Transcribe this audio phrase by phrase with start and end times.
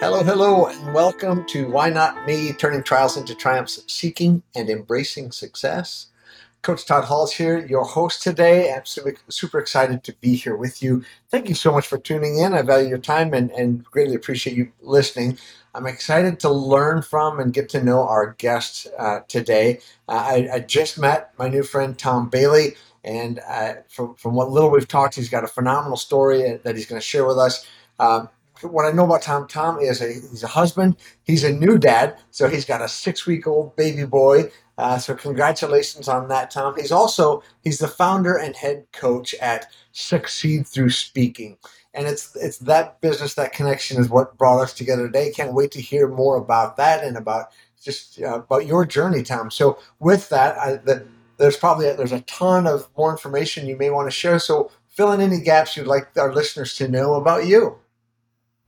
[0.00, 5.32] Hello, hello, and welcome to Why Not Me Turning Trials into Triumphs, Seeking and Embracing
[5.32, 6.06] Success.
[6.62, 8.72] Coach Todd Halls here, your host today.
[8.72, 11.02] I'm super, super excited to be here with you.
[11.32, 12.54] Thank you so much for tuning in.
[12.54, 15.36] I value your time and, and greatly appreciate you listening.
[15.74, 19.80] I'm excited to learn from and get to know our guest uh, today.
[20.08, 24.50] Uh, I, I, just met my new friend Tom Bailey, and uh, from, from what
[24.52, 27.66] little we've talked, he's got a phenomenal story that he's going to share with us.
[27.98, 28.28] Um,
[28.62, 30.96] what I know about Tom, Tom is a, he's a husband.
[31.22, 34.50] He's a new dad, so he's got a six week old baby boy.
[34.76, 36.74] Uh, so congratulations on that, Tom.
[36.76, 41.58] He's also he's the founder and head coach at Succeed Through Speaking,
[41.94, 45.32] and it's it's that business that connection is what brought us together today.
[45.32, 47.46] Can't wait to hear more about that and about
[47.82, 49.50] just uh, about your journey, Tom.
[49.50, 51.06] So with that, I, the,
[51.38, 54.38] there's probably a, there's a ton of more information you may want to share.
[54.38, 57.78] So fill in any gaps you'd like our listeners to know about you.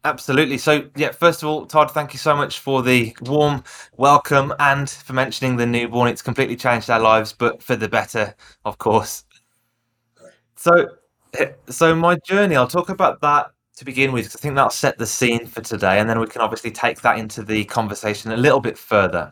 [0.05, 0.56] Absolutely.
[0.56, 3.62] So, yeah, first of all, Todd, thank you so much for the warm
[3.98, 6.09] welcome and for mentioning the newborn.
[6.09, 8.34] It's completely changed our lives, but for the better,
[8.65, 9.25] of course.
[10.57, 10.73] So,
[11.69, 14.97] so my journey, I'll talk about that to begin with, because I think that'll set
[14.97, 18.36] the scene for today, and then we can obviously take that into the conversation a
[18.39, 19.30] little bit further.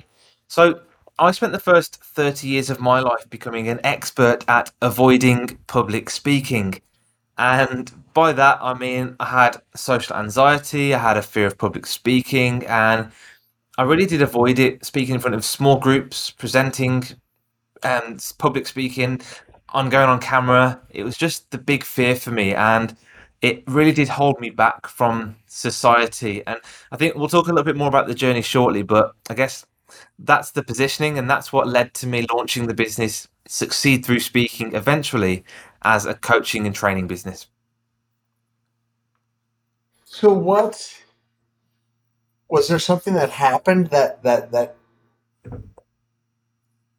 [0.48, 0.80] So,
[1.18, 6.10] I spent the first 30 years of my life becoming an expert at avoiding public
[6.10, 6.80] speaking.
[7.38, 11.86] And by that, I mean I had social anxiety, I had a fear of public
[11.86, 13.10] speaking, and
[13.78, 17.04] I really did avoid it speaking in front of small groups, presenting,
[17.84, 19.20] um, and public speaking,
[19.68, 20.80] on going on camera.
[20.90, 22.96] It was just the big fear for me, and
[23.40, 26.44] it really did hold me back from society.
[26.46, 26.58] And
[26.90, 29.64] I think we'll talk a little bit more about the journey shortly, but I guess
[30.18, 34.74] that's the positioning, and that's what led to me launching the business Succeed Through Speaking
[34.74, 35.44] eventually
[35.82, 37.46] as a coaching and training business.
[40.04, 41.02] So what
[42.48, 44.76] was there something that happened that that that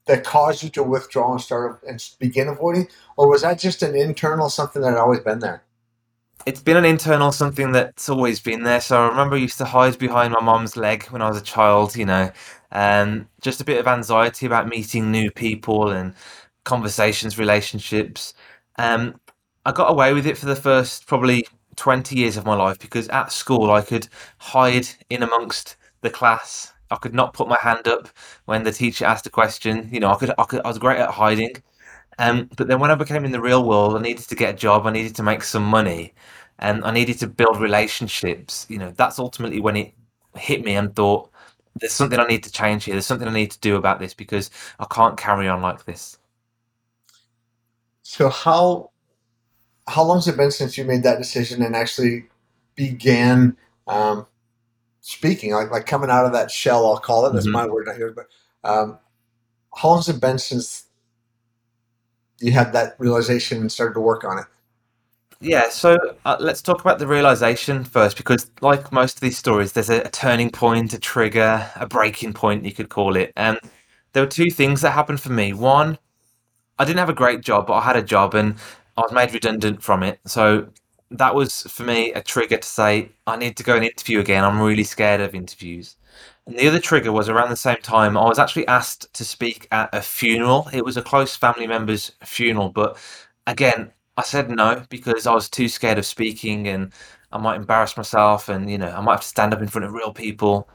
[0.06, 3.96] that caused you to withdraw and start and begin avoiding, or was that just an
[3.96, 5.64] internal something that had always been there?
[6.46, 8.82] It's been an internal something that's always been there.
[8.82, 11.44] So I remember I used to hide behind my mom's leg when I was a
[11.44, 12.32] child, you know,
[12.72, 16.14] and just a bit of anxiety about meeting new people and
[16.64, 18.34] conversations, relationships.
[18.80, 19.20] Um,
[19.66, 21.46] I got away with it for the first probably
[21.76, 24.08] 20 years of my life because at school I could
[24.40, 26.74] hide in amongst the class.
[26.92, 28.10] I could not put my hand up
[28.46, 29.90] when the teacher asked a question.
[29.92, 31.62] You know, I could, I, could, I was great at hiding.
[32.20, 34.58] Um, but then when I became in the real world, I needed to get a
[34.60, 34.88] job.
[34.88, 36.14] I needed to make some money,
[36.60, 38.68] and I needed to build relationships.
[38.70, 39.96] You know, that's ultimately when it
[40.38, 41.32] hit me and thought,
[41.78, 42.96] "There's something I need to change here.
[42.96, 46.19] There's something I need to do about this because I can't carry on like this."
[48.09, 48.90] So how
[49.88, 52.25] how long has it been since you made that decision and actually
[52.74, 53.56] began
[53.86, 54.25] um,
[55.00, 56.88] speaking, like like coming out of that shell?
[56.88, 57.34] I'll call it.
[57.34, 57.53] That's mm-hmm.
[57.53, 58.16] my word, not yours.
[58.16, 58.25] But
[58.68, 58.98] um,
[59.75, 60.86] how long has it been since
[62.40, 64.46] you had that realization and started to work on it?
[65.40, 69.74] Yeah, so uh, let's talk about the realization first, because like most of these stories,
[69.74, 73.31] there's a, a, turning point, a trigger, a breaking point, you could call it.
[73.38, 73.59] And
[74.14, 75.54] there were two things that happened for me.
[75.54, 76.00] One,
[76.80, 78.56] I didn't have a great job, but I had a job, and
[78.98, 80.20] I was made redundant from it.
[80.26, 80.70] So
[81.12, 84.44] that was for me a trigger to say, I need to go and interview again.
[84.44, 85.98] I'm really scared of interviews.
[86.46, 89.68] And the other trigger was around the same time, I was actually asked to speak
[89.72, 90.68] at a funeral.
[90.74, 92.98] It was a close family member's funeral, but
[93.48, 96.92] again, I said no because I was too scared of speaking and
[97.32, 99.86] I might embarrass myself and, you know, I might have to stand up in front
[99.86, 100.68] of real people.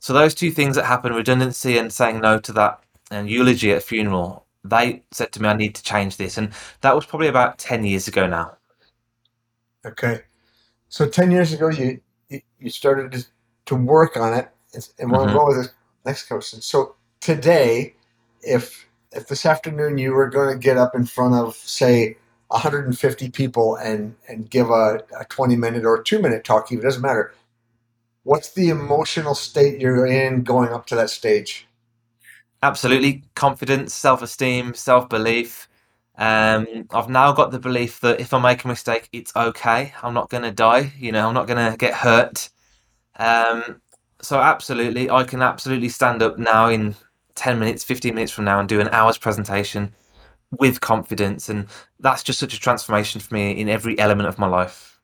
[0.00, 2.80] So those two things that happened, redundancy and saying no to that
[3.10, 6.38] and eulogy at a funeral, they said to me, I need to change this.
[6.38, 8.56] And that was probably about 10 years ago now.
[9.84, 10.22] Okay.
[10.88, 12.00] So 10 years ago, you,
[12.58, 13.26] you started
[13.66, 14.48] to work on it.
[14.98, 15.34] And we're mm-hmm.
[15.34, 15.74] going with this
[16.04, 16.60] next question.
[16.60, 17.94] So today,
[18.42, 22.16] if if this afternoon you were going to get up in front of say
[22.48, 27.02] 150 people and and give a, a 20 minute or two minute talk even doesn't
[27.02, 27.34] matter
[28.22, 31.66] what's the emotional state you're in going up to that stage
[32.62, 35.68] absolutely confidence self-esteem self-belief
[36.18, 39.94] um, I've now got the belief that if I make a mistake, it's okay.
[40.02, 40.92] I'm not going to die.
[40.98, 42.50] You know, I'm not going to get hurt.
[43.16, 43.80] Um,
[44.20, 46.96] so absolutely, I can absolutely stand up now in
[47.36, 49.94] 10 minutes, 15 minutes from now and do an hour's presentation
[50.58, 51.48] with confidence.
[51.48, 51.68] And
[52.00, 54.98] that's just such a transformation for me in every element of my life.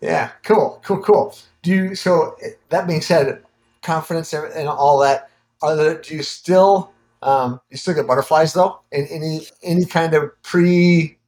[0.00, 1.36] Yeah, cool, cool, cool.
[1.60, 2.34] Do you, so
[2.70, 3.42] that being said,
[3.82, 5.29] confidence and all that,
[5.60, 6.92] do you still,
[7.22, 8.80] um, you still get butterflies though?
[8.92, 11.18] In any, any kind of pre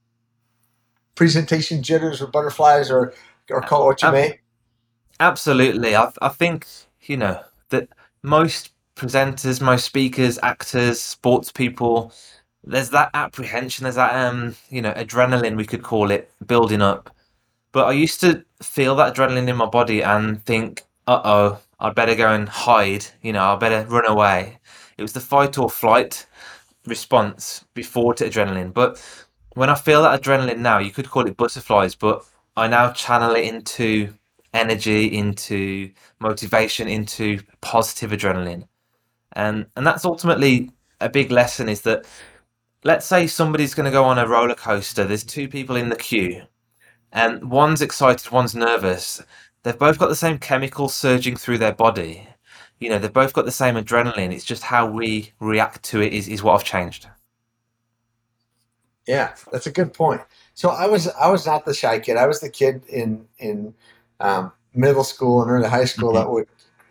[1.14, 3.12] presentation jitters or butterflies or,
[3.50, 4.40] or call it what you um, may?
[5.20, 5.94] Absolutely.
[5.94, 6.66] I, I think,
[7.02, 7.88] you know, that
[8.22, 12.12] most presenters, most speakers, actors, sports people,
[12.64, 17.14] there's that apprehension, there's that, um, you know, adrenaline, we could call it, building up.
[17.72, 21.96] But I used to feel that adrenaline in my body and think, uh oh, I'd
[21.96, 24.58] better go and hide, you know, I better run away.
[24.96, 26.26] It was the fight or flight
[26.86, 28.72] response before to adrenaline.
[28.72, 29.02] But
[29.54, 32.24] when I feel that adrenaline now, you could call it butterflies, but
[32.56, 34.14] I now channel it into
[34.54, 35.90] energy, into
[36.20, 38.68] motivation, into positive adrenaline.
[39.32, 40.70] And and that's ultimately
[41.00, 42.06] a big lesson is that
[42.84, 45.04] let's say somebody's going to go on a roller coaster.
[45.04, 46.42] There's two people in the queue,
[47.12, 49.20] and one's excited, one's nervous.
[49.62, 52.28] They've both got the same chemicals surging through their body.
[52.80, 54.32] You know, they've both got the same adrenaline.
[54.32, 57.08] It's just how we react to it is, is what I've changed.
[59.06, 60.20] Yeah, that's a good point.
[60.54, 62.16] So I was I was not the shy kid.
[62.16, 63.74] I was the kid in in
[64.20, 66.18] um, middle school and early high school mm-hmm.
[66.18, 66.46] that would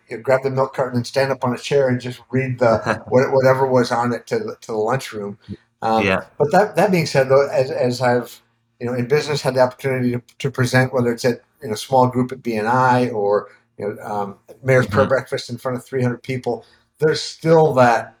[0.08, 2.58] you know, grab the milk carton and stand up on a chair and just read
[2.58, 5.38] the whatever was on it to the, to the lunchroom.
[5.80, 6.24] Um, yeah.
[6.38, 8.40] But that that being said, though, as, as I've
[8.78, 11.76] you know in business had the opportunity to, to present, whether it's at you a
[11.76, 13.48] small group at BNI or
[13.78, 14.94] you know um, mayor's mm-hmm.
[14.94, 16.64] prayer breakfast in front of 300 people,
[16.98, 18.16] there's still that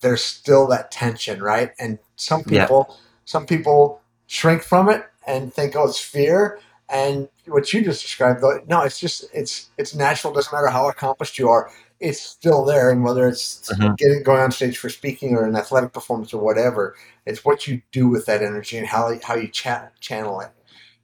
[0.00, 1.72] there's still that tension, right?
[1.78, 2.96] And some people yeah.
[3.24, 6.60] some people shrink from it and think, oh, it's fear.
[6.88, 10.32] And what you just described, though, no, it's just it's it's natural.
[10.32, 11.70] Doesn't matter how accomplished you are,
[12.00, 12.90] it's still there.
[12.90, 13.94] And whether it's mm-hmm.
[13.94, 16.94] getting going on stage for speaking or an athletic performance or whatever,
[17.24, 20.50] it's what you do with that energy and how how you cha- channel it.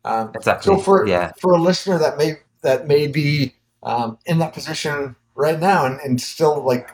[0.05, 0.75] Um, exactly.
[0.75, 1.33] So for yeah.
[1.39, 6.01] for a listener that may that may be um, in that position right now and,
[6.01, 6.91] and still like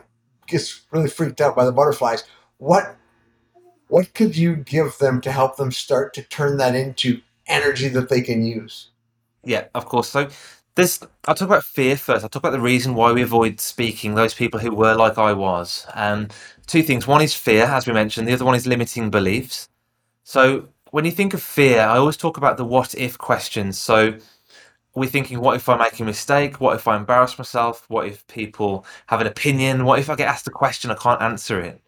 [0.47, 2.25] gets really freaked out by the butterflies,
[2.58, 2.97] what
[3.88, 8.08] what could you give them to help them start to turn that into energy that
[8.08, 8.91] they can use?
[9.44, 10.08] Yeah, of course.
[10.08, 10.29] So
[10.75, 12.25] this I'll talk about fear first.
[12.25, 15.32] I'll talk about the reason why we avoid speaking, those people who were like I
[15.32, 15.87] was.
[15.94, 16.29] Um,
[16.67, 17.06] two things.
[17.06, 19.69] One is fear, as we mentioned, the other one is limiting beliefs.
[20.25, 23.78] So when you think of fear, I always talk about the what if questions.
[23.78, 24.18] So
[24.94, 26.60] we're thinking, what if I make a mistake?
[26.60, 27.84] What if I embarrass myself?
[27.88, 29.84] What if people have an opinion?
[29.84, 31.80] What if I get asked a question I can't answer it?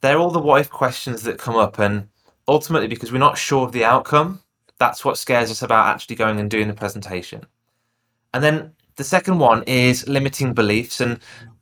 [0.00, 2.08] They're all the what if questions that come up, and
[2.46, 4.40] ultimately, because we're not sure of the outcome,
[4.78, 7.46] that's what scares us about actually going and doing the presentation.
[8.32, 11.00] And then the second one is limiting beliefs.
[11.00, 11.20] And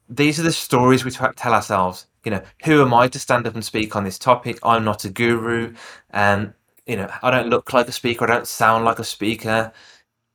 [0.09, 2.07] these are the stories we tell ourselves.
[2.25, 4.59] You know, who am I to stand up and speak on this topic?
[4.63, 5.75] I'm not a guru.
[6.11, 6.55] And,
[6.87, 8.25] you know, I don't look like a speaker.
[8.25, 9.73] I don't sound like a speaker.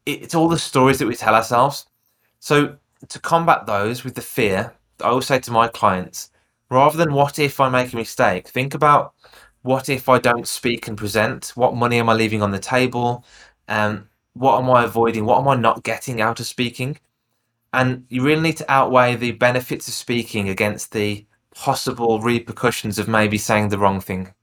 [0.05, 1.85] It's all the stories that we tell ourselves.
[2.39, 2.77] So
[3.09, 6.31] to combat those with the fear, I always say to my clients,
[6.69, 9.13] rather than what if I make a mistake, think about
[9.61, 11.49] what if I don't speak and present?
[11.55, 13.25] What money am I leaving on the table?
[13.67, 15.25] Um, what am I avoiding?
[15.25, 16.99] What am I not getting out of speaking?
[17.73, 23.07] And you really need to outweigh the benefits of speaking against the possible repercussions of
[23.07, 24.33] maybe saying the wrong thing.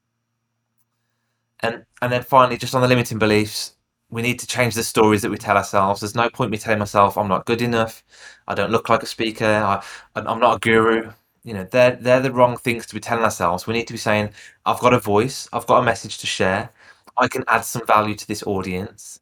[1.65, 3.75] And and then finally, just on the limiting beliefs,
[4.11, 6.01] we need to change the stories that we tell ourselves.
[6.03, 8.05] There's no point me telling myself I'm not good enough,
[8.49, 9.83] I don't look like a speaker, I,
[10.17, 11.13] I'm not a guru.
[11.45, 13.67] You know, they're they're the wrong things to be telling ourselves.
[13.67, 14.31] We need to be saying,
[14.67, 16.71] I've got a voice, I've got a message to share,
[17.19, 19.21] I can add some value to this audience,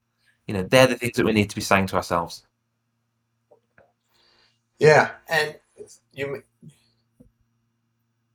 [0.48, 2.44] you know, they're the things that we need to be saying to ourselves.
[4.80, 5.58] Yeah, and
[6.12, 6.42] you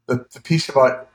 [0.07, 1.09] the the piece about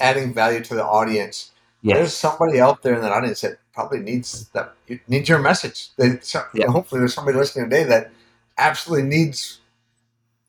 [0.00, 1.51] adding value to the audience.
[1.82, 1.96] Yes.
[1.96, 4.74] There's somebody out there in that audience that probably needs that
[5.08, 5.90] needs your message.
[5.96, 6.68] They, so, yeah.
[6.68, 8.12] Hopefully, there's somebody listening today that
[8.58, 9.60] absolutely needs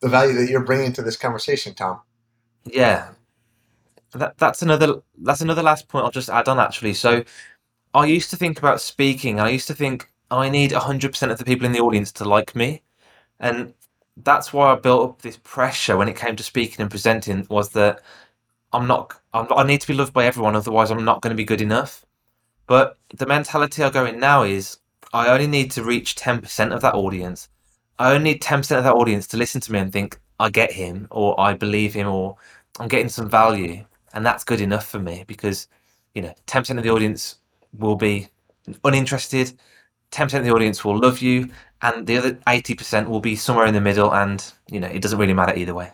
[0.00, 2.00] the value that you're bringing to this conversation, Tom.
[2.64, 3.08] Yeah,
[4.14, 6.94] that, that's another that's another last point I'll just add on actually.
[6.94, 7.24] So
[7.94, 9.40] I used to think about speaking.
[9.40, 12.56] I used to think I need 100% of the people in the audience to like
[12.56, 12.82] me.
[13.40, 13.74] And
[14.16, 17.70] that's why I built up this pressure when it came to speaking and presenting was
[17.70, 18.00] that
[18.74, 21.36] I'm not, I'm, I need to be loved by everyone, otherwise I'm not going to
[21.36, 22.04] be good enough.
[22.66, 24.78] But the mentality I go in now is
[25.12, 27.48] I only need to reach 10% of that audience.
[27.98, 30.72] I only need 10% of that audience to listen to me and think, I get
[30.72, 32.36] him, or I believe him, or
[32.80, 33.84] I'm getting some value.
[34.12, 35.68] And that's good enough for me because,
[36.14, 37.36] you know, 10% of the audience
[37.78, 38.28] will be
[38.82, 39.52] uninterested,
[40.10, 41.48] 10% of the audience will love you,
[41.82, 45.18] and the other 80% will be somewhere in the middle, and, you know, it doesn't
[45.18, 45.92] really matter either way.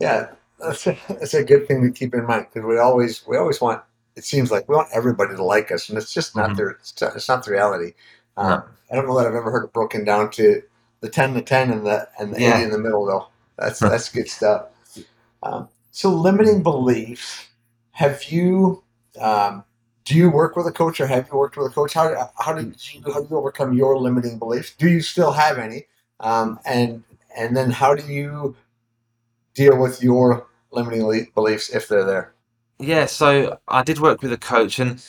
[0.00, 3.36] Yeah, that's a, that's a good thing to keep in mind because we always we
[3.36, 3.82] always want
[4.16, 6.56] it seems like we want everybody to like us, and it's just not Mhm.
[6.56, 7.92] their it's, not- it's not the reality.
[8.36, 8.64] Um.
[8.90, 10.62] I don't know that I've ever heard it broken down to
[11.00, 12.54] the ten to ten and the and the Yeah.
[12.56, 13.28] eighty in the middle though.
[13.58, 14.66] That's that's good stuff.
[15.42, 17.46] Um, so limiting beliefs.
[17.92, 18.82] Have you
[19.20, 19.64] um,
[20.04, 21.94] do you work with a coach or have you worked with a coach?
[21.94, 24.74] How how did you how do you overcome your limiting beliefs?
[24.76, 25.86] Do you still have any?
[26.20, 27.04] Um, and
[27.36, 28.56] and then how do you
[29.60, 32.34] deal with your limiting beliefs if they're there?
[32.78, 35.04] Yeah, so I did work with a coach, and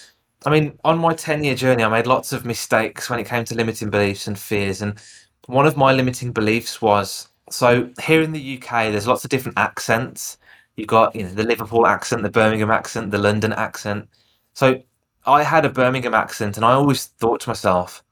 [0.45, 3.45] I mean, on my 10 year journey, I made lots of mistakes when it came
[3.45, 4.81] to limiting beliefs and fears.
[4.81, 4.99] And
[5.45, 9.57] one of my limiting beliefs was so here in the UK, there's lots of different
[9.57, 10.37] accents.
[10.75, 14.09] You've got, you know, the Liverpool accent, the Birmingham accent, the London accent.
[14.53, 14.81] So
[15.25, 18.03] I had a Birmingham accent, and I always thought to myself,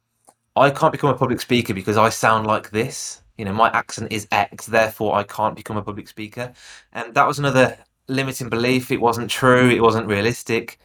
[0.56, 3.22] I can't become a public speaker because I sound like this.
[3.40, 6.52] You know, my accent is X, therefore I can't become a public speaker.
[6.92, 7.78] And that was another
[8.10, 8.92] limiting belief.
[8.92, 10.78] It wasn't true, it wasn't realistic.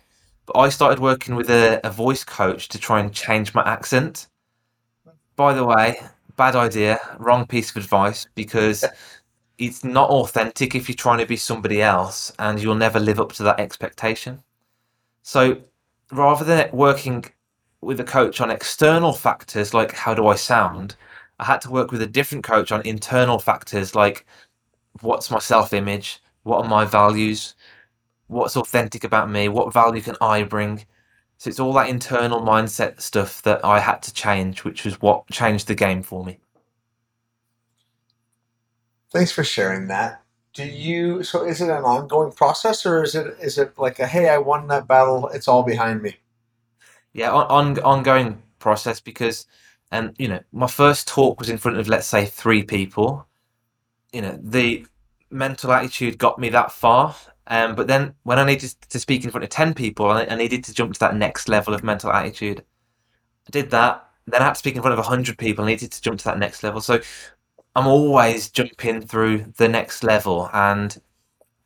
[0.46, 4.28] But I started working with a, a voice coach to try and change my accent.
[5.34, 5.98] By the way,
[6.36, 8.84] bad idea, wrong piece of advice because
[9.58, 13.32] it's not authentic if you're trying to be somebody else and you'll never live up
[13.32, 14.40] to that expectation.
[15.24, 15.58] So
[16.12, 17.24] rather than working
[17.80, 20.94] with a coach on external factors like how do I sound,
[21.38, 24.26] I had to work with a different coach on internal factors like
[25.00, 27.54] what's my self image, what are my values,
[28.28, 30.84] what's authentic about me, what value can I bring.
[31.38, 35.28] So it's all that internal mindset stuff that I had to change, which was what
[35.30, 36.38] changed the game for me.
[39.12, 40.22] Thanks for sharing that.
[40.54, 44.06] Do you so is it an ongoing process or is it is it like a
[44.06, 46.16] hey I won that battle it's all behind me?
[47.12, 49.46] Yeah, on, on ongoing process because,
[49.90, 53.26] and you know, my first talk was in front of let's say three people.
[54.12, 54.86] You know, the
[55.30, 59.30] mental attitude got me that far, um, but then when I needed to speak in
[59.30, 62.12] front of ten people, I, I needed to jump to that next level of mental
[62.12, 62.64] attitude.
[63.46, 64.08] I did that.
[64.26, 65.64] Then I had to speak in front of hundred people.
[65.64, 66.80] I needed to jump to that next level.
[66.80, 67.00] So
[67.76, 70.96] I'm always jumping through the next level, and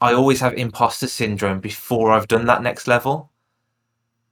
[0.00, 3.30] I always have imposter syndrome before I've done that next level.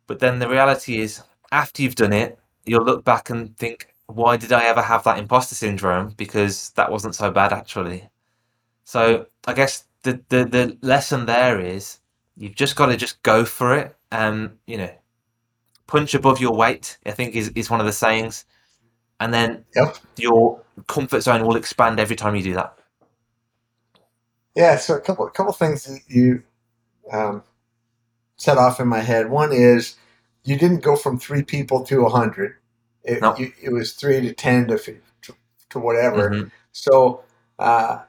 [0.07, 4.37] But then the reality is, after you've done it, you'll look back and think, why
[4.37, 6.11] did I ever have that imposter syndrome?
[6.17, 8.09] Because that wasn't so bad actually.
[8.85, 12.01] So I guess the the, the lesson there is
[12.37, 14.91] you've just got to just go for it and you know
[15.87, 16.99] punch above your weight.
[17.07, 18.45] I think is is one of the sayings,
[19.21, 19.97] and then Yep.
[20.17, 22.79] your comfort zone will expand every time you do that.
[24.57, 26.43] Yeah, so a couple a couple things that you
[27.13, 27.43] um,
[28.37, 29.31] set off in my head.
[29.31, 29.97] One is
[30.47, 32.57] you didn't go from three people to a hundred.
[33.05, 33.37] It, No.
[33.37, 35.35] you, it was three to ten to to,
[35.71, 36.31] to whatever.
[36.31, 36.51] Mhm.
[36.73, 37.23] So
[37.59, 38.01] uh,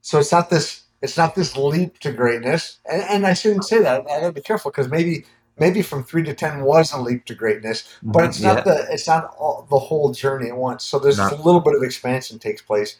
[0.00, 2.78] so it's not this it's not this leap to greatness.
[2.90, 4.02] And, and I shouldn't say that.
[4.02, 5.24] I gotta be careful because maybe
[5.58, 8.62] maybe from three to ten was a leap to greatness, but it's not Yeah.
[8.74, 10.84] the it's not all, the whole journey at once.
[10.84, 12.96] So there's a little bit of expansion takes place,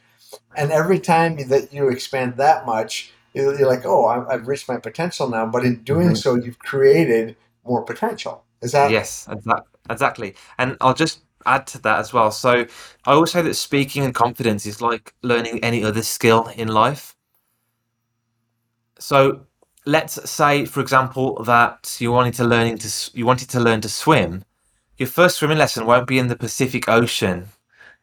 [0.57, 5.29] and every time that you expand that much, you're like, oh, I've reached my potential
[5.29, 5.47] now.
[5.47, 6.17] But in doing Mhm.
[6.19, 8.45] so, you've created more potential.
[8.63, 10.35] Is that Yes, exac- exactly.
[10.59, 12.31] And I'll just add to that as well.
[12.31, 12.67] So
[13.07, 17.17] I always say that speaking and confidence is like learning any other skill in life.
[18.99, 19.47] So
[19.85, 23.89] let's say, for example, that you wanted to learning to you wanted to learn to
[23.89, 24.45] swim.
[24.99, 27.49] Your first swimming lesson won't be in the Pacific Ocean.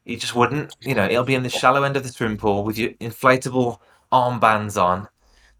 [0.06, 2.63] You just wouldn't, you know, it'll be in the shallow end of the swimming pool
[2.63, 3.80] with your inflatable
[4.12, 5.08] armbands on.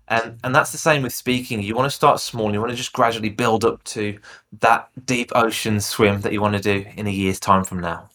[0.10, 1.62] And and that's the same with speaking.
[1.62, 2.52] You want to start small.
[2.52, 4.20] You want to just gradually build up to
[4.60, 8.10] that deep ocean swim that you want to do in a year's time from now.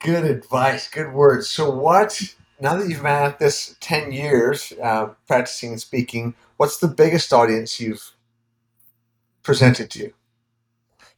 [0.00, 1.48] Good advice, good words.
[1.50, 6.78] So, what now that you've been at this ten years uh, practicing and speaking, what's
[6.78, 8.12] the biggest audience you've
[9.42, 10.14] presented to you?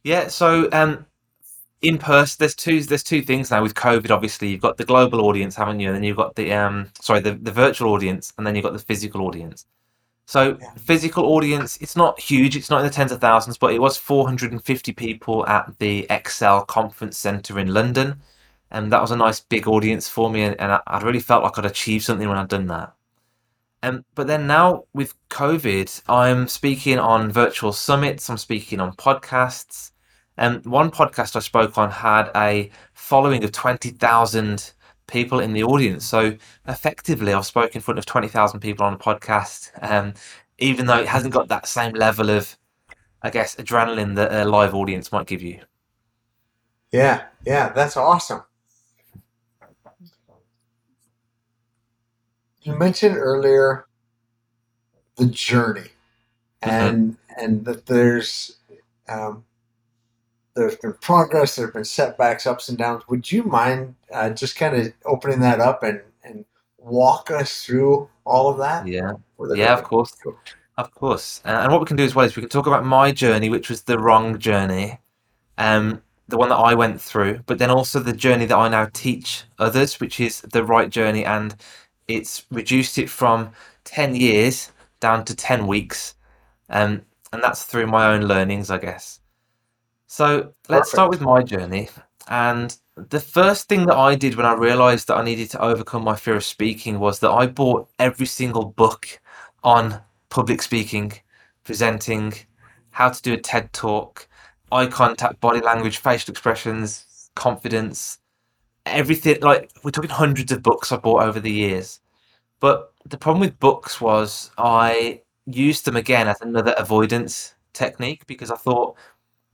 [0.03, 0.29] Yeah.
[0.29, 1.05] So um,
[1.81, 4.11] in person, there's two there's two things now with COVID.
[4.11, 5.87] Obviously, you've got the global audience, haven't you?
[5.87, 8.73] And then you've got the um sorry the the virtual audience, and then you've got
[8.73, 9.65] the physical audience.
[10.27, 10.73] So Yeah.
[10.77, 12.55] physical audience, it's not huge.
[12.55, 16.65] It's not in the tens of thousands, but it was 450 people at the Excel
[16.65, 18.21] Conference Centre in London,
[18.71, 20.43] and that was a nice big audience for me.
[20.43, 22.93] And, and I, I really felt like I'd achieved something when I'd done that.
[23.83, 28.29] Um, but then now with COVID, I'm speaking on virtual summits.
[28.29, 29.90] I'm speaking on podcasts.
[30.37, 34.73] And one podcast I spoke on had a following of 20,000
[35.07, 36.05] people in the audience.
[36.05, 40.13] So effectively, I've spoken in front of 20,000 people on a podcast, um,
[40.57, 42.57] even though it hasn't got that same level of,
[43.21, 45.59] I guess, adrenaline that a live audience might give you.
[46.91, 48.43] Yeah, yeah, that's awesome.
[52.61, 53.87] You mentioned earlier
[55.15, 55.89] the journey,
[56.61, 58.57] and and that there's
[59.09, 59.45] um,
[60.55, 63.03] there's been progress, there have been setbacks, ups and downs.
[63.09, 66.45] Would you mind uh, just kind of opening that up and and
[66.77, 68.87] walk us through all of that?
[68.87, 69.13] Yeah.
[69.55, 70.15] Yeah, of course.
[70.77, 71.41] Of course.
[71.45, 73.49] Uh, and what we can do as well is we can talk about my journey,
[73.49, 74.99] which was the wrong journey,
[75.57, 78.89] um, the one that I went through, but then also the journey that I now
[78.93, 81.25] teach others, which is the right journey.
[81.25, 81.55] And
[82.07, 83.51] it's reduced it from
[83.85, 86.15] 10 years down to 10 weeks.
[86.69, 87.03] Um,
[87.33, 89.20] and that's through my own learnings, I guess.
[90.11, 91.87] So let's start with my journey.
[92.27, 96.03] And the first thing that I did when I realized that I needed to overcome
[96.03, 99.07] my fear of speaking was that I bought every single book
[99.63, 101.13] on public speaking,
[101.63, 102.33] presenting,
[102.89, 104.27] how to do a TED talk,
[104.69, 108.17] eye contact, body language, facial expressions, confidence,
[108.85, 109.39] everything.
[109.39, 112.01] Like we're talking hundreds of books I bought over the years.
[112.59, 118.51] But the problem with books was I used them again as another avoidance technique because
[118.51, 118.97] I thought,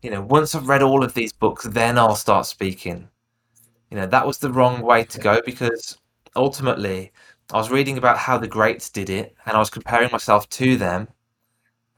[0.02, 3.10] you know, once I've read all of these books, then I'll start speaking.
[3.90, 5.98] You know, that was the wrong way to go because
[6.36, 7.12] ultimately
[7.52, 10.78] I was reading about how the greats did it and I was comparing myself to
[10.78, 11.08] them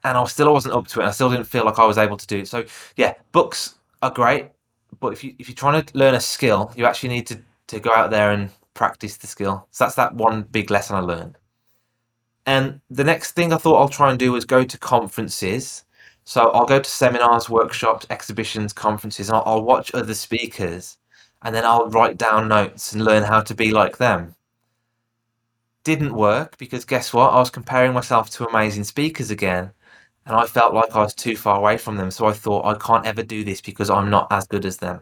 [0.03, 1.05] and I still wasn't up to it.
[1.05, 2.47] I still didn't feel like I was able to do it.
[2.47, 2.65] So
[2.95, 4.47] yeah, books are great,
[4.99, 7.79] but if you if you're trying to learn a skill, you actually need to, to
[7.79, 9.67] go out there and practice the skill.
[9.71, 11.37] So that's that one big lesson I learned.
[12.45, 15.83] And the next thing I thought I'll try and do is go to conferences.
[16.29, 20.99] So I'll go to seminars, workshops, exhibitions, conferences, and I'll, I'll watch other speakers,
[21.41, 24.35] and then I'll write down notes and learn how to be like them.
[25.83, 27.33] Didn't work because guess what?
[27.33, 29.71] I was comparing myself to amazing speakers again,
[30.27, 32.11] and I felt like I was too far away from them.
[32.11, 35.01] So I thought I can't ever do this because I'm not as good as them.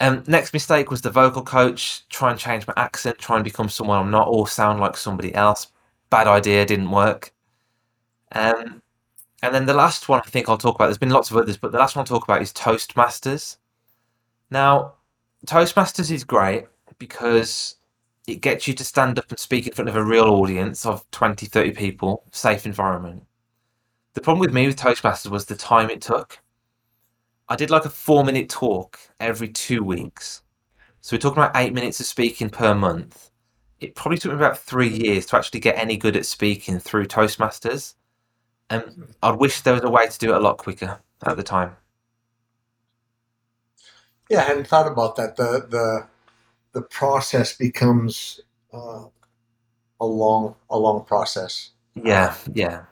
[0.00, 2.06] Um, next mistake was the vocal coach.
[2.10, 5.34] Try and change my accent, try and become someone I'm not, or sound like somebody
[5.34, 5.68] else.
[6.10, 7.32] Bad idea, didn't work.
[8.32, 8.82] Um,
[9.46, 11.56] and then the last one I think I'll talk about, there's been lots of others,
[11.56, 13.56] but the last one I'll talk about is Toastmasters.
[14.50, 14.94] Now,
[15.46, 16.66] Toastmasters is great
[16.98, 17.76] because
[18.26, 21.08] it gets you to stand up and speak in front of a real audience of
[21.12, 23.24] 20, 30 people, safe environment.
[24.14, 26.40] The problem with me with Toastmasters was the time it took.
[27.48, 30.42] I did like a four minute talk every two weeks.
[31.00, 33.30] So we're talking about eight minutes of speaking per month.
[33.78, 37.06] It probably took me about three years to actually get any good at speaking through
[37.06, 37.94] Toastmasters.
[38.70, 41.42] And I'd wish there was a way to do it a lot quicker at the
[41.42, 41.76] time.
[44.28, 45.36] Yeah, I hadn't thought about that.
[45.36, 46.06] The the
[46.72, 48.40] the process becomes
[48.72, 49.04] uh,
[50.00, 51.70] a long a long process.
[51.94, 52.84] Yeah, yeah.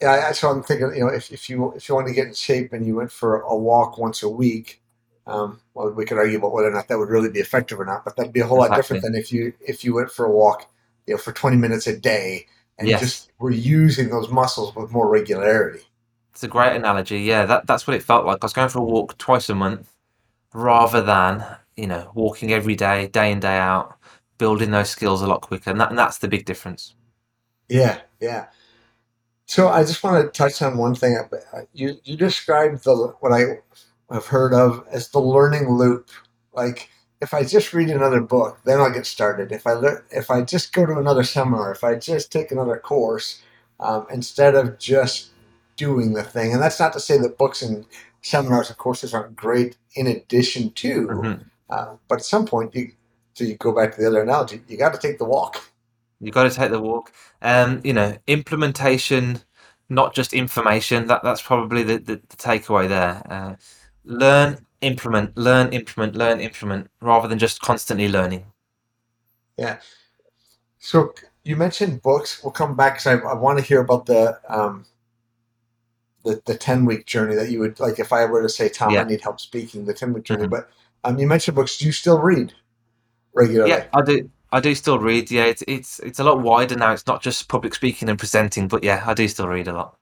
[0.00, 2.26] Yeah, I- so I'm thinking, you know, if, if you if you want to get
[2.28, 4.82] in shape and you went for a walk once a week,
[5.26, 7.84] um, well, we could argue about whether or not that would really be effective or
[7.84, 8.04] not.
[8.04, 10.30] But that'd be a whole lot different than if you if you went for a
[10.32, 10.68] walk,
[11.06, 12.46] you know, for 20 minutes a day
[12.78, 13.00] and Yes.
[13.00, 15.80] just were using those muscles with more regularity.
[16.32, 17.20] It's a great analogy.
[17.20, 18.38] Yeah, that, that's what it felt like.
[18.42, 19.92] I was going for a walk twice a month
[20.54, 21.44] rather than,
[21.76, 23.98] you know, walking every day, day in, day out,
[24.38, 25.70] building those skills a lot quicker.
[25.70, 26.94] And, that, and that's the big difference.
[27.68, 28.46] Yeah, yeah.
[29.46, 31.18] So I just want to touch on one thing.
[31.74, 33.58] You you described the what I
[34.12, 36.10] have heard of as the learning loop.
[36.54, 36.88] Like
[37.22, 39.52] if I just read another book, then I'll get started.
[39.52, 42.76] If I learn, if I just go to another seminar, if I just take another
[42.76, 43.40] course,
[43.78, 45.30] um, instead of just
[45.76, 46.52] doing the thing.
[46.52, 47.86] And that's not to say that books and
[48.22, 51.44] seminars and courses aren't great in addition to, Mhm.
[51.70, 52.92] uh, but at some point you.
[53.34, 54.62] So you go back to the other analogy.
[54.68, 55.58] You got to take the walk.
[56.20, 57.10] You've got to take the walk.
[57.40, 59.40] Um, you know, implementation,
[59.88, 61.06] not just information.
[61.06, 63.22] That that's probably the, the, the takeaway there.
[63.24, 63.54] Uh,
[64.04, 68.44] learn, implement, learn, implement, learn, implement, rather than just constantly learning.
[69.56, 69.78] Yeah.
[70.78, 71.14] So
[71.44, 72.42] you mentioned books.
[72.42, 74.84] We'll come back because I, I want to hear about the um,
[76.24, 77.98] the the ten week journey that you would like.
[77.98, 79.02] If I were to say, Tom, Yeah.
[79.02, 80.46] I need help speaking, the ten week journey.
[80.46, 80.50] Mhm.
[80.50, 80.68] But
[81.04, 81.78] um, you mentioned books.
[81.78, 82.52] Do you still read
[83.34, 83.70] regularly?
[83.70, 84.30] Yeah, I do.
[84.52, 85.30] I do still read.
[85.30, 86.92] Yeah, it's it's it's a lot wider now.
[86.92, 89.96] It's not just public speaking and presenting, but yeah, I do still read a lot.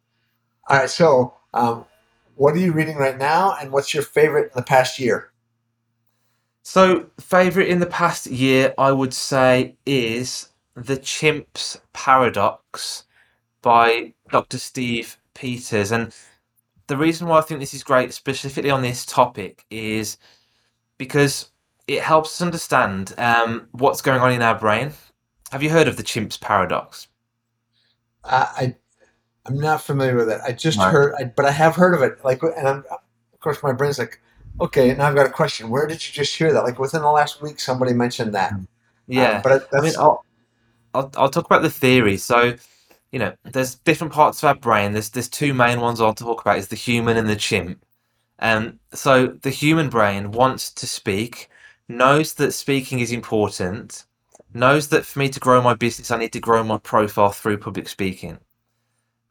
[0.68, 0.90] All right.
[0.90, 1.84] So, um,
[2.40, 5.30] what are you reading right now, and what's your favorite in the past year?
[6.62, 13.04] So, favorite in the past year, I would say, is The Chimp's Paradox
[13.60, 14.56] by Dr.
[14.56, 15.92] Steve Peters.
[15.92, 16.14] And
[16.86, 20.16] the reason why I think this is great, specifically on this topic, is
[20.96, 21.50] because
[21.86, 24.92] it helps us understand um, what's going on in our brain.
[25.52, 27.06] Have you heard of the Chimp's Paradox?
[28.24, 28.76] I, I
[29.46, 30.40] I'm not familiar with it.
[30.46, 30.84] I just Right.
[30.84, 32.24] heard, I, but I have heard of it.
[32.24, 34.20] Like, and I'm, of course, my brain's like,
[34.60, 35.70] okay, now I've got a question.
[35.70, 36.64] Where did you just hear that?
[36.64, 38.60] Like within the last week, somebody mentioned that.
[39.16, 39.42] Um, Yeah.
[39.42, 40.24] but I that's, mean, I'll,
[40.94, 42.16] I'll, I'll talk about the theory.
[42.18, 42.56] So,
[43.12, 44.92] you know, there's different parts of our brain.
[44.92, 47.84] There's there's two main ones I'll talk about is the human and the chimp.
[48.40, 51.48] Um, so the human brain wants to speak,
[51.88, 54.04] knows that speaking is important,
[54.54, 57.58] knows that for me to grow my business, I need to grow my profile through
[57.58, 58.38] public speaking.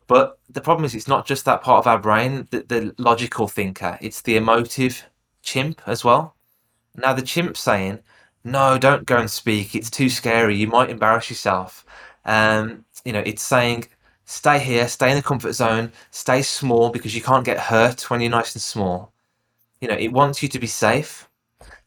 [0.10, 3.48] But the problem is, it's not just that part of our brain, the, the logical
[3.48, 3.95] thinker.
[4.02, 5.06] It's the emotive
[5.43, 6.36] chimp as well.
[6.95, 8.00] Now the chimp's saying,
[8.43, 9.76] "No, don't go and speak.
[9.76, 10.56] It's too scary.
[10.58, 11.86] You might embarrass yourself."
[12.26, 13.88] Um, you know, it's saying,
[14.26, 14.88] "Stay here.
[14.88, 15.91] Stay in the comfort zone.
[16.10, 19.13] Stay small because you can't get hurt when you're nice and small."
[19.82, 21.30] You know, it wants you to be safe,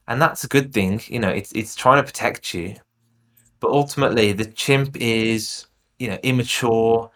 [0.07, 1.03] and that's a good thing.
[1.09, 2.77] You know, it's it's trying to protect you,
[3.61, 5.67] but ultimately, the chimp is
[5.99, 7.11] you know immature.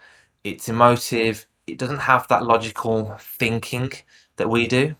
[0.46, 1.44] It's emotive.
[1.66, 3.90] It doesn't have that logical thinking
[4.36, 4.94] that we do,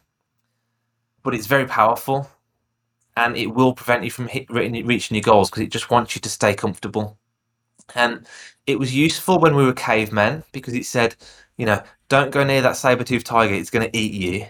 [1.23, 2.29] but it's very powerful
[3.17, 6.21] and it will prevent you from hit, reaching your goals because it just wants you
[6.23, 7.17] to stay comfortable.
[7.95, 8.27] And
[8.67, 11.15] it was useful when we were cavemen because it said,
[11.57, 14.47] you know, don't go near that saber-toothed tiger; it's going to eat you.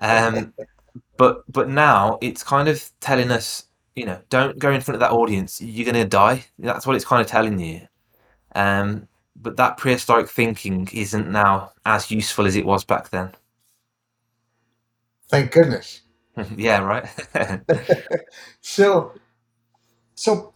[0.00, 0.54] Um,
[1.16, 5.00] but but now it's kind of telling us, you know, don't go in front of
[5.00, 6.44] that audience; you're going to die.
[6.58, 7.86] That's what it's kind of telling you.
[8.56, 13.32] Um, but that prehistoric thinking isn't now as useful as it was back then.
[15.30, 16.02] thank goodness.
[16.56, 17.08] yeah, right.
[18.62, 19.14] So,
[20.14, 20.54] so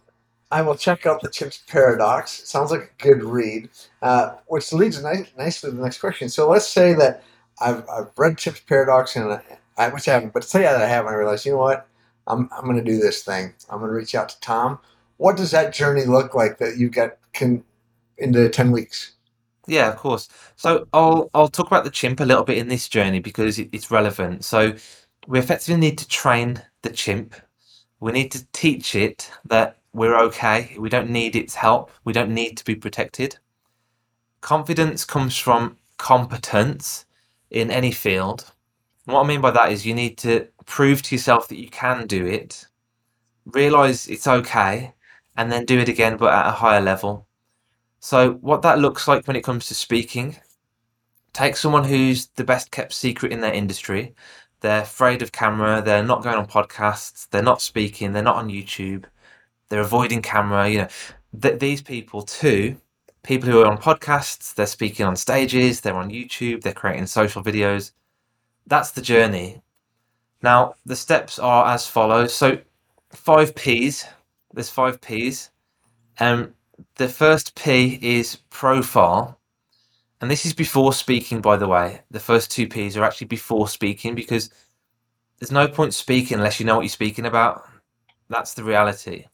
[0.51, 2.31] I will check out the Chimp's Paradox.
[2.49, 3.69] Sounds like a good read,
[4.01, 6.29] uh, which leads nice, nicely to the next question.
[6.29, 7.23] So let's say that
[7.61, 9.41] I've, I've read Chimp's Paradox, and I,
[9.77, 11.87] I, which I haven't, but say that I have, and I realize, you know what,
[12.27, 13.53] I'm, I'm going to do this thing.
[13.69, 14.79] I'm going to reach out to Tom.
[15.17, 17.63] What does that journey look like that you get can
[18.17, 19.13] into ten weeks?
[19.67, 20.29] Yeah, of course.
[20.55, 23.69] So I'll I'll talk about the chimp a little bit in this journey because it,
[23.73, 24.45] it's relevant.
[24.45, 24.75] So
[25.27, 27.35] we effectively need to train the chimp.
[27.99, 30.75] We need to teach it that we're okay.
[30.79, 31.91] We don't need its help.
[32.05, 33.37] We don't need to be protected.
[34.41, 37.05] Confidence comes from competence
[37.49, 38.53] in any field.
[39.05, 41.69] And what I mean by that is you need to prove to yourself that you
[41.69, 42.67] can do it,
[43.45, 44.93] realize it's okay,
[45.37, 47.26] and then do it again but at a higher level.
[48.09, 50.37] So, what that looks like when it comes to speaking,
[51.33, 54.15] take someone who's the best kept secret in their industry.
[54.61, 58.47] They're afraid of camera, they're not going on podcasts, they're not speaking, they're not on
[58.47, 59.03] YouTube,
[59.67, 60.69] they're avoiding camera.
[60.69, 60.87] You know,
[61.41, 62.77] th- these people, too,
[63.23, 67.43] people who are on podcasts, they're speaking on stages, they're on YouTube, they're creating social
[67.43, 67.91] videos.
[68.67, 69.61] That's the journey.
[70.41, 72.33] Now, the steps are as follows.
[72.33, 72.59] So,
[73.11, 74.05] five P's.
[74.53, 75.51] There's five P's.
[76.21, 76.53] Um,
[76.95, 79.39] the first P is profile.
[80.19, 82.01] And this is before speaking, by the way.
[82.09, 84.49] The first two P's are actually before speaking because
[85.39, 87.69] there's no point speaking unless you know what you're speaking about.
[88.29, 89.25] That's the reality.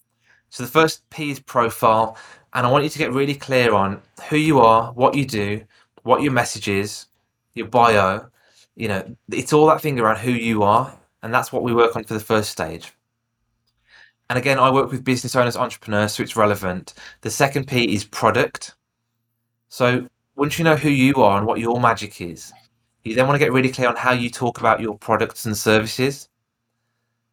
[0.50, 2.18] So the first P is profile.
[2.54, 5.64] And I want you to get really clear on who you are, what you do,
[6.04, 7.08] what your message is,
[7.56, 8.28] your bio.
[8.76, 10.96] You know, it's all that thing around who you are.
[11.24, 12.92] And that's what we work on for the first stage.
[14.30, 16.94] And again, I work with business owners, entrepreneurs, so it's relevant.
[17.22, 18.76] The second P is product.
[19.70, 22.52] So once you know who you are and what your magic is,
[23.04, 25.56] you then want to get really clear on how you talk about your products and
[25.56, 26.30] services.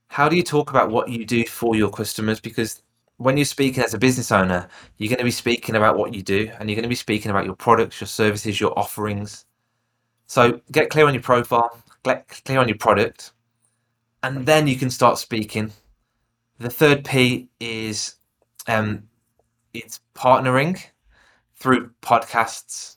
[0.09, 2.41] How do you talk about what you do for your customers?
[2.41, 2.83] Because
[3.19, 4.67] when you're speaking as a business owner,
[4.99, 7.31] you're going to be speaking about what you do and you're going to be speaking
[7.31, 9.45] about your products, your services, your offerings.
[10.27, 13.33] So get clear on your profile, get clear on your product,
[14.23, 15.71] and then you can start speaking.
[16.61, 18.17] The third P is
[18.69, 19.05] um,
[19.73, 20.79] it's partnering
[21.55, 22.97] through podcasts.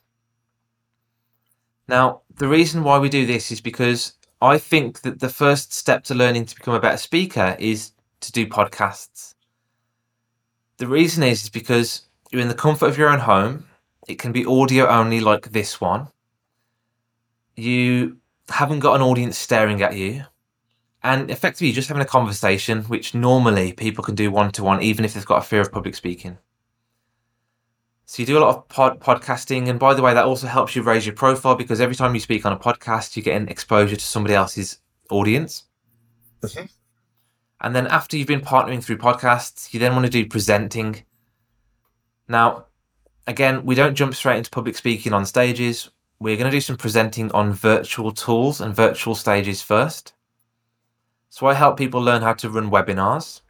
[1.88, 6.04] Now, the reason why we do this is because I think that the first step
[6.04, 9.34] to learning to become a better speaker is to do podcasts.
[10.76, 13.66] The reason is, is because you're in the comfort of your own home.
[14.06, 16.08] It can be audio only, like this one.
[17.56, 18.18] You
[18.50, 20.24] haven't got an audience staring at you,
[21.04, 24.82] And effectively, you're just having a conversation, which normally people can do one to one,
[24.82, 26.38] even if they've got a fear of public speaking.
[28.06, 30.74] So you do a lot of pod- podcasting, and by the way, that also helps
[30.74, 33.96] you raise your profile because every time you speak on a podcast, you're getting exposure
[33.96, 34.78] to somebody else's
[35.10, 35.64] audience.
[36.42, 36.70] Mhm.
[37.60, 41.04] And then after you've been partnering through podcasts, you then want to do presenting.
[42.28, 42.64] Now,
[43.26, 45.90] again, we don't jump straight into public speaking on stages.
[46.18, 50.13] We're going to do some presenting on virtual tools and virtual stages first.
[51.34, 53.40] So I help people learn how to run webinars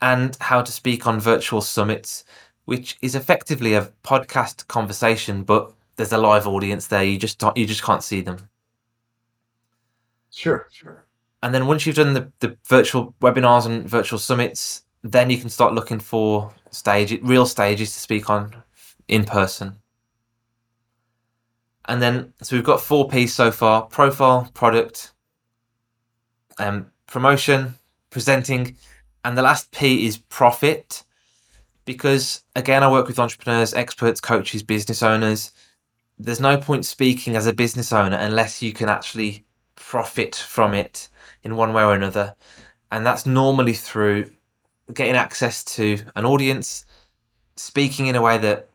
[0.00, 2.24] and how to speak on virtual summits,
[2.66, 7.02] which is effectively a podcast conversation, but there's a live audience there.
[7.02, 8.48] You just don't, you just can't see them.
[10.30, 11.04] Sure, sure.
[11.42, 15.50] And then once you've done the, the virtual webinars and virtual summits, then you can
[15.50, 18.54] start looking for stage real stages to speak on
[19.08, 19.78] in person.
[21.86, 25.10] And then so we've got four P's so far: profile, product,
[26.58, 27.74] um, promotion,
[28.10, 28.76] presenting,
[29.24, 31.04] and the last P is profit.
[31.84, 35.52] Because again, I work with entrepreneurs, experts, coaches, business owners.
[36.18, 39.44] There's no point speaking as a business owner unless you can actually
[39.76, 41.08] profit from it
[41.42, 42.34] in one way or another.
[42.90, 44.30] And that's normally through
[44.92, 46.84] getting access to an audience,
[47.56, 48.68] speaking in a way that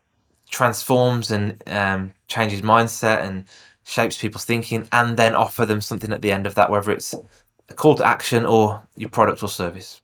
[0.49, 3.45] transforms and um, changes mindset and
[3.83, 7.15] shapes people's thinking, and then offer them something at the end of that, whether it's
[7.69, 10.01] a call to action or your product or service.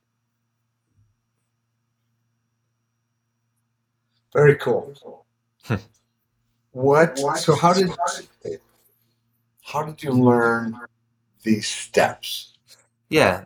[4.34, 5.26] Very cool.
[6.76, 7.18] What?
[7.38, 7.90] So how did
[9.64, 10.78] how did you learn
[11.42, 12.58] these steps?
[13.08, 13.46] Yeah.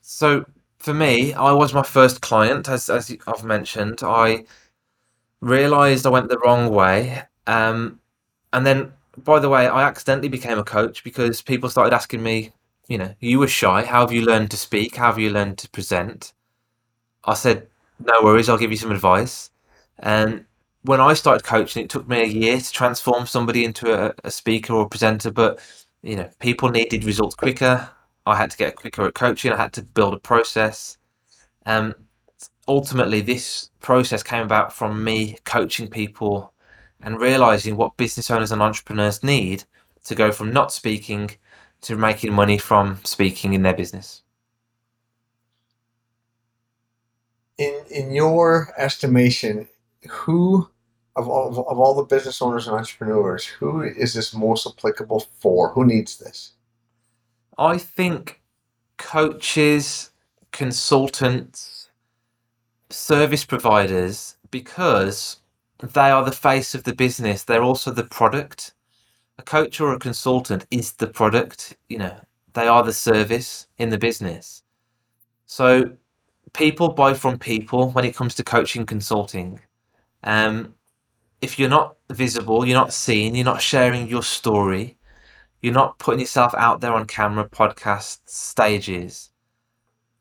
[0.00, 0.46] So
[0.78, 3.98] for me, I was my first client, as as I've mentioned.
[4.02, 4.46] I
[5.42, 8.00] realized I went the wrong way, um,
[8.54, 12.52] and then by the way, I accidentally became a coach because people started asking me,
[12.88, 13.84] you know, you were shy.
[13.84, 14.96] How have you learned to speak?
[14.96, 16.32] How have you learned to present?
[17.24, 17.68] I said,
[17.98, 19.50] no worries, I'll give you some advice.
[19.98, 20.44] And
[20.82, 24.30] when I started coaching, it took me a year to transform somebody into a, a
[24.30, 25.60] speaker or a presenter, but
[26.02, 27.90] you know, people needed results quicker.
[28.26, 29.52] I had to get quicker at coaching.
[29.52, 30.96] I had to build a process.
[31.66, 31.94] Um,
[32.66, 36.52] ultimately, this process came about from me coaching people
[37.02, 39.64] and realizing what business owners and entrepreneurs need
[40.04, 41.30] to go from not speaking
[41.82, 44.22] to making money from speaking in their business.
[47.58, 49.68] In in your estimation,
[50.08, 50.68] who
[51.16, 55.72] of all of all the business owners and entrepreneurs, who is this most applicable for?
[55.72, 56.52] Who needs this?
[57.58, 58.40] I think
[58.96, 60.10] coaches,
[60.52, 61.90] consultants,
[62.88, 65.39] service providers, because
[65.82, 68.74] they are the face of the business, they're also the product.
[69.38, 72.14] A coach or a consultant is the product, you know,
[72.52, 74.62] they are the service in the business.
[75.46, 75.92] So
[76.52, 79.60] people buy from people when it comes to coaching consulting.
[80.24, 80.74] Um,
[81.40, 84.98] if you're not visible, you're not seen, you're not sharing your story,
[85.62, 89.30] you're not putting yourself out there on camera, podcasts, stages,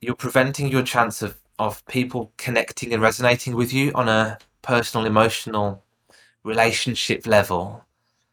[0.02, 5.06] you're preventing your chance of, of people connecting and resonating with you on a personal,
[5.06, 5.84] emotional,
[6.44, 7.86] relationship level.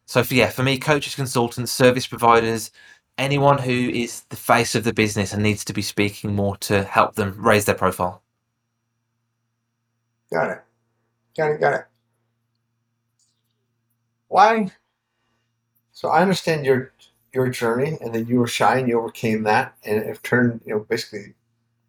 [0.06, 2.70] So, for, yeah, for me, coaches, consultants, service providers,
[3.18, 6.84] anyone who is the face of the business and needs to be speaking more to
[6.84, 8.22] help them raise their profile.
[10.32, 10.62] Got it.
[11.36, 11.60] Got it.
[11.60, 11.86] Got it.
[14.28, 14.70] Why?
[15.92, 16.92] So I understand your
[17.32, 20.74] your journey and that you were shy and you overcame that and have turned, you
[20.74, 21.34] know, basically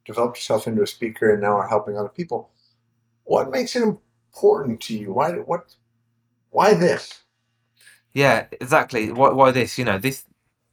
[0.05, 2.49] developed yourself into a speaker and now are helping other people.
[3.23, 3.97] What makes it
[4.37, 5.13] important to you?
[5.13, 5.75] Why what
[6.51, 7.23] why this?
[8.13, 9.11] Yeah, exactly.
[9.11, 9.77] Why, why this?
[9.77, 10.25] You know, this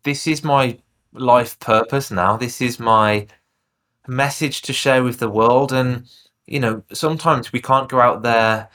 [0.03, 0.79] this is my
[1.13, 2.37] life purpose now.
[2.37, 3.27] This is my
[4.07, 5.73] message to share with the world.
[5.73, 6.09] And
[6.47, 8.69] you know, sometimes we can't go out there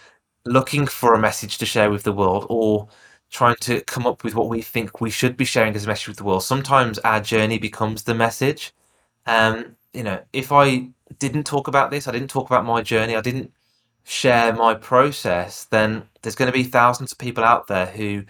[0.45, 2.87] looking for a message to share with the world or
[3.29, 6.07] trying to come up with what we think we should be sharing as a message
[6.07, 6.43] with the world.
[6.43, 8.73] Sometimes our journey becomes the message.
[9.27, 13.15] Um, you know, if I didn't talk about this, I didn't talk about my journey,
[13.15, 13.53] I didn't
[14.03, 18.23] share my process, then there's going to be thousands of people out there who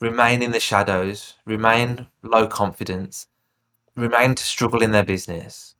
[0.00, 3.26] remain in the shadows, remain low confidence,
[3.96, 5.74] remain to struggle in their business.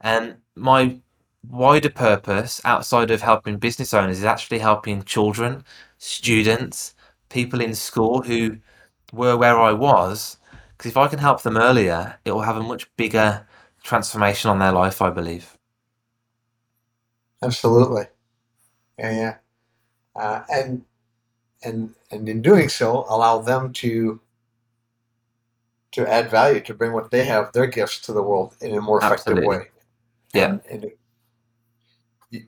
[0.00, 1.00] And my
[1.48, 5.64] wider purpose outside of helping business owners is actually helping children,
[5.98, 6.94] students,
[7.28, 8.58] people in school who
[9.12, 10.36] were where I was.
[10.76, 13.46] Because if I can help them earlier, it will have a much bigger
[13.82, 15.56] transformation on their life, I believe.
[17.42, 18.06] Absolutely.
[19.00, 19.36] Yeah, yeah.
[20.14, 20.84] Uh, and
[21.64, 24.20] and and in doing so, allow them to
[25.92, 28.80] to add value, to bring what they have, their gifts to the world in a
[28.80, 29.48] more effective Absolutely.
[29.48, 29.68] way.
[30.34, 30.44] Yeah.
[30.50, 30.98] And, and it,
[32.30, 32.46] you-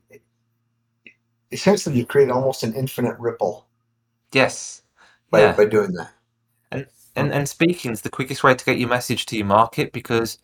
[1.50, 3.66] essentially, you create almost an infinite ripple
[4.32, 4.82] Yes.
[5.30, 5.56] by, Yeah.
[5.56, 6.12] by doing that.
[6.70, 6.86] And,
[7.16, 10.38] And and speaking is the quickest way to get your message to your market because,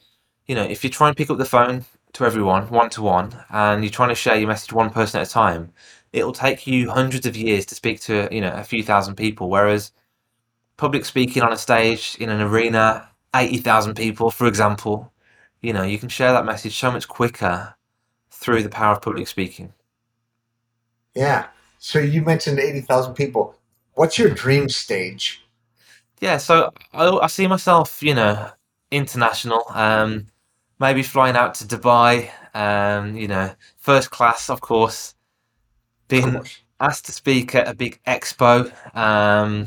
[0.46, 3.44] you know, if you try and pick up the phone to everyone one to one
[3.50, 5.72] and you're trying to share your message one person at a time,
[6.12, 9.48] it'll take you hundreds of years to speak to, you know, a few thousand people.
[9.48, 9.92] Whereas
[10.76, 15.12] public speaking on a stage in an arena, 80,000 people, for example,
[15.60, 17.74] you know, you can share that message so much quicker
[18.30, 19.72] through the power of public speaking.
[21.14, 21.48] Yeah.
[21.78, 23.54] So you mentioned 80,000 people.
[23.94, 25.44] What's your dream stage?
[26.20, 28.50] Yeah, so I, I see myself, you know,
[28.90, 29.64] international.
[29.70, 30.28] Um,
[30.78, 32.30] maybe flying out to Dubai.
[32.54, 35.14] Um, you know, first class, of course.
[36.08, 36.42] Being
[36.80, 38.72] asked to speak at a big expo.
[38.96, 39.66] Um,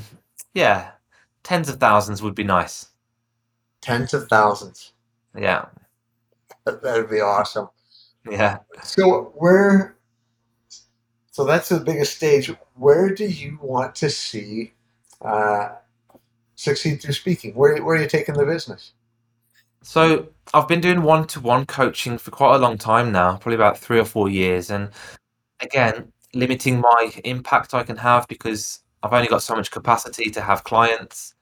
[0.54, 0.92] yeah,
[1.44, 2.88] tens of thousands would be nice.
[3.82, 4.94] Tens of thousands.
[5.38, 5.66] Yeah,
[6.66, 7.70] That would be awesome.
[8.30, 8.60] yeah.
[8.84, 9.96] So where
[11.32, 12.52] so that's the biggest stage.
[12.76, 14.74] Where do you want to see
[15.22, 15.70] uh,
[16.56, 17.54] succeed through speaking?
[17.56, 18.92] Where, where are you taking the business?
[19.82, 23.98] So I've been doing one-to-one coaching for quite a long time now, probably about three
[23.98, 24.90] or four years, and
[25.62, 30.42] again, limiting my impact I can have because I've only got so much capacity to
[30.42, 31.36] have clients.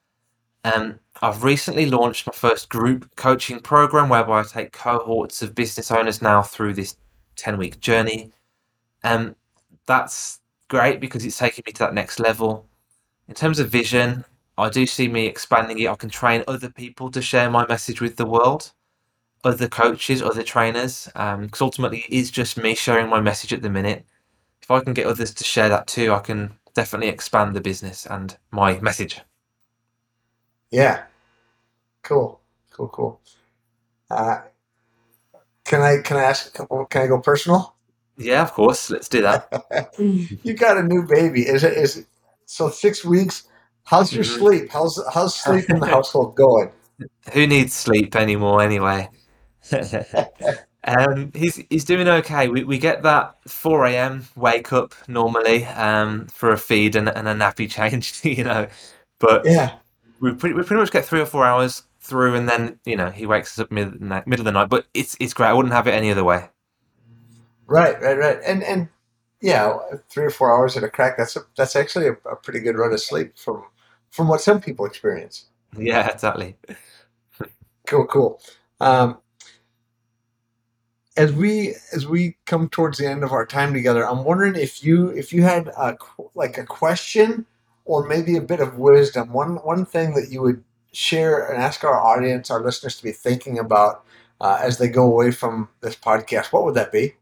[0.63, 5.91] Um, I've recently launched my first group coaching program whereby I take cohorts of business
[5.91, 6.95] owners now through this
[7.38, 8.32] 10-week journey.
[9.04, 9.36] Um,
[9.86, 12.67] that's great because it's taking me to that next level.
[13.28, 14.25] In terms of vision,
[14.58, 15.88] I do see me expanding it.
[15.88, 18.71] I can train other people to share my message with the world,
[19.43, 23.69] other coaches, other trainers, because ultimately it is just me sharing my message at the
[23.69, 24.06] minute.
[24.62, 28.06] If I can get others to share that too, I can definitely expand the business
[28.06, 29.22] and my message.
[30.72, 31.04] Yeah.
[32.04, 32.39] Cool.
[32.72, 33.22] Cool, cool.
[34.10, 34.41] Uh,
[35.65, 37.76] can I can I ask a couple can I go personal?
[38.17, 38.89] Yeah, of course.
[38.89, 39.93] Let's do that.
[40.00, 41.41] you got a new baby.
[41.48, 42.08] Is it is it,
[42.45, 43.43] so six weeks?
[43.84, 44.39] How's your Mhm.
[44.39, 44.72] sleep?
[44.72, 46.72] How's how's sleep in the household going?
[47.34, 49.10] Who needs sleep anymore anyway?
[50.97, 52.47] um, he's he's doing okay.
[52.49, 54.25] We we get that 4 a.m.
[54.36, 58.67] wake up normally um, for a feed and, and a nappy change, you know.
[59.19, 59.78] But Yeah.
[60.21, 63.10] we pretty we pretty much get three or four hours through, and then you know
[63.12, 64.69] he wakes us up mid middle of the night.
[64.69, 65.47] But it's it's great.
[65.49, 66.49] I wouldn't have it any other way.
[67.67, 68.39] Right, right, right.
[68.45, 68.89] And and
[69.41, 69.78] yeah,
[70.10, 71.17] three or four hours at a crack.
[71.17, 73.63] That's a, that's actually a, a pretty good run of sleep from
[74.12, 75.45] from what some people experience.
[75.78, 76.58] Yeah, exactly.
[77.88, 78.41] Cool, cool.
[78.80, 79.19] Um,
[81.19, 84.82] as we as we come towards the end of our time together, I'm wondering if
[84.82, 85.97] you if you had a,
[86.34, 87.45] like a question
[87.84, 91.84] or maybe a bit of wisdom, one one thing that you would share and ask
[91.84, 94.05] our audience, our listeners, to be thinking about
[94.39, 96.53] uh, as they go away from this podcast.
[96.53, 97.15] What would that be?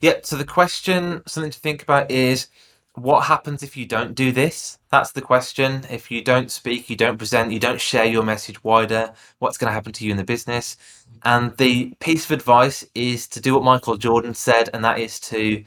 [0.00, 0.24] Yep.
[0.24, 2.46] So the question, something to think about is
[2.94, 4.78] what happens if you don't do this?
[4.90, 5.86] That's the question.
[5.90, 9.70] If you don't speak, you don't present, you don't share your message wider, what's going
[9.70, 10.76] to happen to you in the business?
[11.24, 15.20] And the piece of advice is to do what Michael Jordan said, and that is
[15.20, 15.64] to,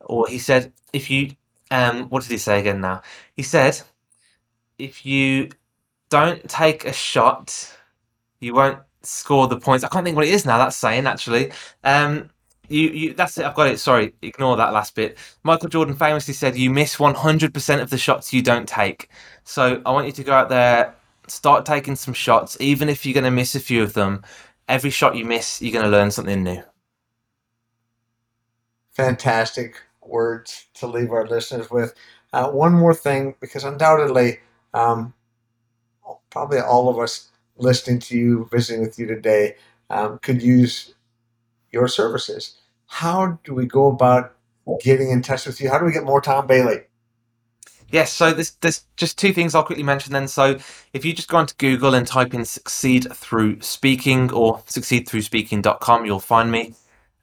[0.00, 1.32] or he said, if you,
[1.70, 3.02] um, what did he say again now?
[3.36, 3.80] He said,
[4.78, 5.50] if you
[6.10, 7.76] don't take a shot,
[8.40, 9.84] you won't score the points.
[9.84, 10.58] I can't think what it is now.
[10.58, 11.52] That's saying actually.
[11.84, 12.30] Um,
[12.68, 13.44] you, you, that's it.
[13.46, 13.78] I've got it.
[13.80, 15.18] Sorry, ignore that last bit.
[15.44, 19.10] Michael Jordan famously said, "You miss 100% of the shots you don't take."
[19.44, 20.94] So I want you to go out there,
[21.28, 24.22] start taking some shots, even if you're going to miss a few of them.
[24.68, 26.62] Every shot you miss, you're going to learn something new.
[28.92, 31.94] fantastic words to leave our listeners with.
[32.32, 34.40] Uh, one more thing, because undoubtedly,
[34.74, 35.14] um,
[36.30, 39.56] probably all of us listening to you, visiting with you today,
[39.90, 40.94] um, could use
[41.72, 42.58] your services.
[42.86, 44.36] How do we go about
[44.82, 45.70] getting in touch with you?
[45.70, 46.82] How do we get more Tom Bailey?
[47.90, 50.26] Yes, so there's, there's just two things I'll quickly mention then.
[50.26, 50.58] So
[50.94, 56.20] if you just go onto Google and type in succeed through speaking or succeedthroughspeaking.com, you'll
[56.20, 56.74] find me.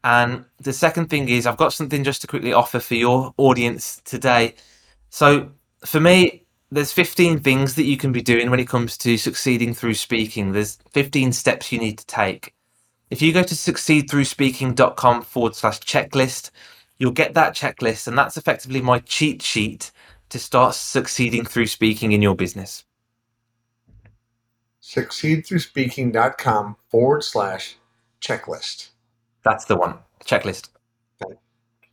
[0.04, 4.00] And the second thing is I've got something just to quickly offer for your audience
[4.06, 4.56] today.
[5.10, 5.50] So
[5.86, 9.73] for me, there's 15 things that you can be doing when it comes to succeeding
[9.73, 10.52] through speaking.
[10.52, 12.54] There's 15 steps you need to take.
[13.10, 16.52] If you go to succeedthroughspeaking.com forward slash checklist,
[17.00, 19.92] you'll get that checklist, and that's effectively my cheat sheet
[20.30, 22.84] to start succeeding through speaking in your business.
[24.84, 27.78] Succeedthroughspeaking.com forward slash
[28.22, 28.90] checklist.
[29.44, 29.98] That's the one.
[30.26, 30.70] Checklist.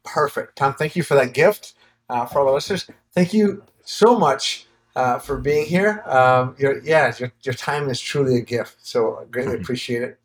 [0.04, 0.56] Perfect.
[0.56, 1.74] Tom, thank you for that gift.
[2.08, 6.02] Uh, for all the listeners, thank you so much uh, for being here.
[6.06, 8.86] Um, your, yeah, your, your time is truly a gift.
[8.86, 9.62] So I greatly Mhm.
[9.62, 10.20] appreciate it.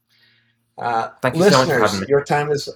[0.82, 2.06] Uh, Thank you so much for listeners, having me.
[2.10, 2.68] your time is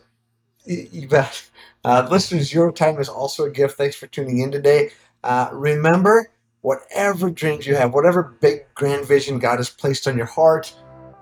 [0.66, 1.44] you you bet.
[1.84, 3.78] Uh, listeners, your time is also a gift.
[3.78, 4.92] Thanks for tuning in today.
[5.24, 6.32] Uh, remember,
[6.62, 10.74] whatever dreams you have, whatever big grand vision God has placed on your heart,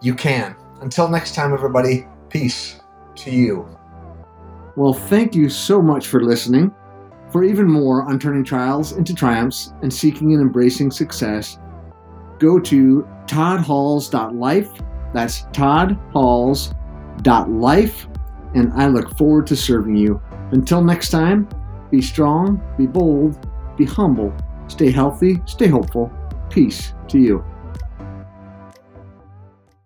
[0.01, 0.55] you can.
[0.81, 2.79] Until next time, everybody, peace
[3.15, 3.67] to you.
[4.75, 6.73] Well, thank you so much for listening.
[7.29, 11.57] For even more on turning trials into triumphs and seeking and embracing success,
[12.39, 14.69] go to toddhalls.life.
[15.13, 18.07] That's toddhalls.life.
[18.55, 20.21] And I look forward to serving you.
[20.51, 21.47] Until next time,
[21.89, 23.47] be strong, be bold,
[23.77, 24.33] be humble,
[24.67, 26.11] stay healthy, stay hopeful.
[26.49, 27.45] Peace to you.